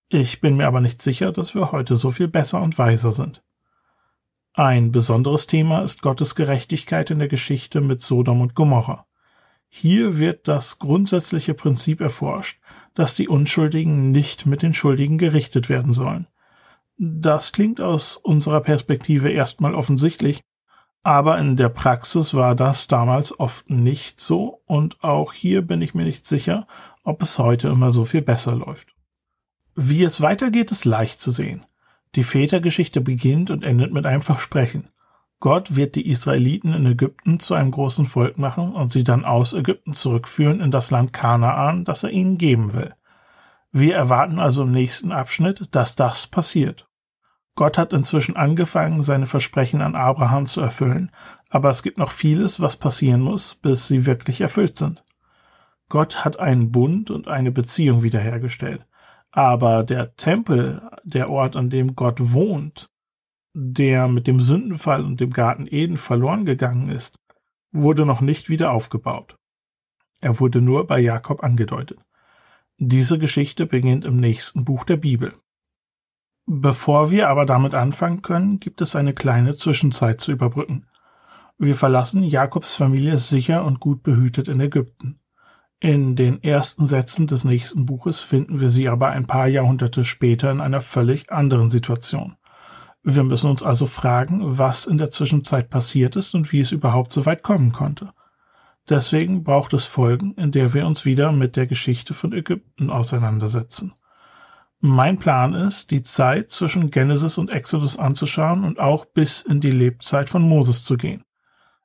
Ich 0.09 0.41
bin 0.41 0.57
mir 0.57 0.67
aber 0.67 0.81
nicht 0.81 1.01
sicher, 1.01 1.31
dass 1.31 1.55
wir 1.55 1.71
heute 1.71 1.95
so 1.95 2.11
viel 2.11 2.27
besser 2.27 2.61
und 2.61 2.77
weiser 2.77 3.11
sind. 3.11 3.43
Ein 4.53 4.91
besonderes 4.91 5.47
Thema 5.47 5.83
ist 5.83 6.01
Gottes 6.01 6.35
Gerechtigkeit 6.35 7.11
in 7.11 7.19
der 7.19 7.27
Geschichte 7.27 7.79
mit 7.79 8.01
Sodom 8.01 8.41
und 8.41 8.55
Gomorra. 8.55 9.05
Hier 9.69 10.17
wird 10.17 10.47
das 10.47 10.79
grundsätzliche 10.79 11.53
Prinzip 11.53 12.01
erforscht, 12.01 12.59
dass 12.95 13.13
die 13.13 13.27
Unschuldigen 13.27 14.11
nicht 14.11 14.47
mit 14.47 14.63
den 14.63 14.73
Schuldigen 14.73 15.19
gerichtet 15.19 15.69
werden 15.69 15.93
sollen. 15.93 16.27
Das 17.01 17.53
klingt 17.53 17.79
aus 17.79 18.17
unserer 18.17 18.59
Perspektive 18.59 19.29
erstmal 19.29 19.73
offensichtlich, 19.73 20.41
aber 21.01 21.37
in 21.37 21.55
der 21.55 21.69
Praxis 21.69 22.33
war 22.33 22.55
das 22.55 22.89
damals 22.89 23.39
oft 23.39 23.69
nicht 23.69 24.19
so 24.19 24.61
und 24.65 25.01
auch 25.01 25.31
hier 25.31 25.61
bin 25.61 25.81
ich 25.81 25.93
mir 25.93 26.03
nicht 26.03 26.27
sicher, 26.27 26.67
ob 27.05 27.21
es 27.21 27.39
heute 27.39 27.69
immer 27.69 27.91
so 27.91 28.03
viel 28.03 28.21
besser 28.21 28.53
läuft. 28.53 28.89
Wie 29.77 30.03
es 30.03 30.19
weitergeht, 30.19 30.73
ist 30.73 30.83
leicht 30.83 31.21
zu 31.21 31.31
sehen. 31.31 31.65
Die 32.15 32.25
Vätergeschichte 32.25 32.99
beginnt 32.99 33.49
und 33.49 33.63
endet 33.63 33.93
mit 33.93 34.05
einem 34.05 34.21
Versprechen. 34.21 34.89
Gott 35.39 35.77
wird 35.77 35.95
die 35.95 36.09
Israeliten 36.09 36.73
in 36.73 36.85
Ägypten 36.85 37.39
zu 37.39 37.53
einem 37.53 37.71
großen 37.71 38.07
Volk 38.07 38.37
machen 38.37 38.73
und 38.73 38.91
sie 38.91 39.05
dann 39.05 39.23
aus 39.23 39.53
Ägypten 39.53 39.93
zurückführen 39.93 40.59
in 40.59 40.69
das 40.69 40.91
Land 40.91 41.13
Kanaan, 41.13 41.85
das 41.85 42.03
er 42.03 42.09
ihnen 42.09 42.37
geben 42.37 42.73
will. 42.73 42.93
Wir 43.71 43.95
erwarten 43.95 44.37
also 44.37 44.63
im 44.63 44.71
nächsten 44.71 45.13
Abschnitt, 45.13 45.69
dass 45.71 45.95
das 45.95 46.27
passiert. 46.27 46.88
Gott 47.59 47.77
hat 47.77 47.91
inzwischen 47.91 48.37
angefangen, 48.37 49.01
seine 49.01 49.25
Versprechen 49.25 49.81
an 49.81 49.93
Abraham 49.93 50.45
zu 50.45 50.61
erfüllen, 50.61 51.11
aber 51.49 51.69
es 51.69 51.83
gibt 51.83 51.97
noch 51.97 52.11
vieles, 52.11 52.61
was 52.61 52.77
passieren 52.77 53.19
muss, 53.19 53.53
bis 53.53 53.85
sie 53.89 54.05
wirklich 54.05 54.39
erfüllt 54.39 54.77
sind. 54.77 55.03
Gott 55.89 56.23
hat 56.23 56.39
einen 56.39 56.71
Bund 56.71 57.11
und 57.11 57.27
eine 57.27 57.51
Beziehung 57.51 58.01
wiederhergestellt. 58.01 58.85
Aber 59.31 59.83
der 59.83 60.15
Tempel, 60.15 60.89
der 61.03 61.29
Ort, 61.29 61.57
an 61.57 61.69
dem 61.69 61.97
Gott 61.97 62.31
wohnt, 62.31 62.89
der 63.53 64.07
mit 64.07 64.25
dem 64.25 64.39
Sündenfall 64.39 65.03
und 65.03 65.19
dem 65.19 65.31
Garten 65.31 65.67
Eden 65.69 65.97
verloren 65.97 66.45
gegangen 66.45 66.87
ist, 66.87 67.17
wurde 67.73 68.05
noch 68.05 68.21
nicht 68.21 68.47
wieder 68.47 68.71
aufgebaut. 68.71 69.35
Er 70.21 70.39
wurde 70.39 70.61
nur 70.61 70.87
bei 70.87 71.01
Jakob 71.01 71.43
angedeutet. 71.43 71.99
Diese 72.77 73.19
Geschichte 73.19 73.65
beginnt 73.65 74.05
im 74.05 74.15
nächsten 74.15 74.63
Buch 74.63 74.85
der 74.85 74.95
Bibel. 74.95 75.33
Bevor 76.51 77.11
wir 77.11 77.29
aber 77.29 77.45
damit 77.45 77.75
anfangen 77.75 78.23
können, 78.23 78.59
gibt 78.59 78.81
es 78.81 78.95
eine 78.95 79.13
kleine 79.13 79.55
Zwischenzeit 79.55 80.19
zu 80.19 80.31
überbrücken. 80.31 80.87
Wir 81.59 81.75
verlassen 81.75 82.23
Jakobs 82.23 82.73
Familie 82.73 83.19
sicher 83.19 83.63
und 83.63 83.79
gut 83.79 84.01
behütet 84.01 84.47
in 84.47 84.59
Ägypten. 84.59 85.19
In 85.79 86.15
den 86.15 86.41
ersten 86.41 86.87
Sätzen 86.87 87.27
des 87.27 87.43
nächsten 87.43 87.85
Buches 87.85 88.21
finden 88.21 88.59
wir 88.59 88.71
sie 88.71 88.89
aber 88.89 89.09
ein 89.09 89.27
paar 89.27 89.45
Jahrhunderte 89.45 90.03
später 90.03 90.49
in 90.49 90.59
einer 90.59 90.81
völlig 90.81 91.31
anderen 91.31 91.69
Situation. 91.69 92.35
Wir 93.03 93.23
müssen 93.23 93.51
uns 93.51 93.61
also 93.61 93.85
fragen, 93.85 94.39
was 94.41 94.87
in 94.87 94.97
der 94.97 95.11
Zwischenzeit 95.11 95.69
passiert 95.69 96.15
ist 96.15 96.33
und 96.33 96.51
wie 96.51 96.61
es 96.61 96.71
überhaupt 96.71 97.11
so 97.11 97.27
weit 97.27 97.43
kommen 97.43 97.73
konnte. 97.73 98.09
Deswegen 98.89 99.43
braucht 99.43 99.73
es 99.73 99.85
Folgen, 99.85 100.33
in 100.33 100.51
der 100.51 100.73
wir 100.73 100.87
uns 100.87 101.05
wieder 101.05 101.31
mit 101.31 101.55
der 101.55 101.67
Geschichte 101.67 102.15
von 102.15 102.33
Ägypten 102.33 102.89
auseinandersetzen. 102.89 103.93
Mein 104.81 105.17
Plan 105.17 105.53
ist, 105.55 105.91
die 105.91 106.03
Zeit 106.03 106.51
zwischen 106.51 106.89
Genesis 106.89 107.37
und 107.37 107.51
Exodus 107.51 107.99
anzuschauen 107.99 108.63
und 108.63 108.79
auch 108.79 109.03
bis 109.03 109.41
in 109.41 109.59
die 109.59 109.71
Lebzeit 109.71 110.29
von 110.29 110.41
Moses 110.41 110.85
zu 110.85 110.95
gehen. 110.95 111.25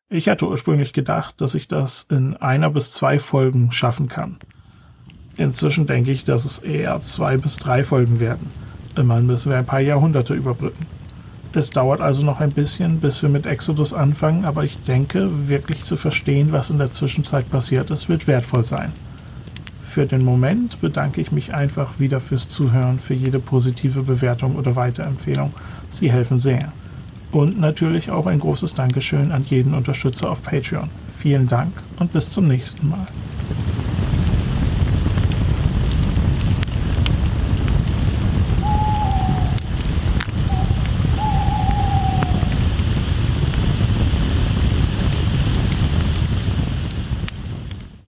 Ich 0.08 0.28
hatte 0.28 0.46
ursprünglich 0.46 0.92
gedacht, 0.92 1.40
dass 1.40 1.56
ich 1.56 1.66
das 1.66 2.06
in 2.08 2.36
einer 2.36 2.70
bis 2.70 2.92
zwei 2.92 3.18
Folgen 3.18 3.72
schaffen 3.72 4.08
kann. 4.08 4.38
Inzwischen 5.36 5.88
denke 5.88 6.12
ich, 6.12 6.24
dass 6.24 6.44
es 6.44 6.58
eher 6.58 7.02
zwei 7.02 7.36
bis 7.36 7.56
drei 7.56 7.82
Folgen 7.82 8.20
werden. 8.20 8.48
Immerhin 8.94 9.26
müssen 9.26 9.50
wir 9.50 9.58
ein 9.58 9.66
paar 9.66 9.80
Jahrhunderte 9.80 10.34
überbrücken. 10.34 10.86
Es 11.52 11.70
dauert 11.70 12.00
also 12.00 12.22
noch 12.22 12.40
ein 12.40 12.52
bisschen, 12.52 13.00
bis 13.00 13.22
wir 13.22 13.28
mit 13.28 13.44
Exodus 13.44 13.92
anfangen, 13.92 14.44
aber 14.44 14.62
ich 14.62 14.84
denke, 14.84 15.48
wirklich 15.48 15.84
zu 15.84 15.96
verstehen, 15.96 16.52
was 16.52 16.70
in 16.70 16.78
der 16.78 16.92
Zwischenzeit 16.92 17.50
passiert 17.50 17.90
ist, 17.90 18.08
wird 18.08 18.28
wertvoll 18.28 18.62
sein. 18.62 18.92
Für 19.94 20.06
den 20.06 20.24
Moment 20.24 20.80
bedanke 20.80 21.20
ich 21.20 21.30
mich 21.30 21.54
einfach 21.54 22.00
wieder 22.00 22.18
fürs 22.18 22.48
Zuhören, 22.48 22.98
für 22.98 23.14
jede 23.14 23.38
positive 23.38 24.02
Bewertung 24.02 24.56
oder 24.56 24.74
Weiterempfehlung. 24.74 25.50
Sie 25.92 26.10
helfen 26.10 26.40
sehr. 26.40 26.72
Und 27.30 27.60
natürlich 27.60 28.10
auch 28.10 28.26
ein 28.26 28.40
großes 28.40 28.74
Dankeschön 28.74 29.30
an 29.30 29.44
jeden 29.48 29.72
Unterstützer 29.72 30.32
auf 30.32 30.42
Patreon. 30.42 30.90
Vielen 31.16 31.48
Dank 31.48 31.72
und 32.00 32.12
bis 32.12 32.28
zum 32.28 32.48
nächsten 32.48 32.88
Mal. 32.88 33.06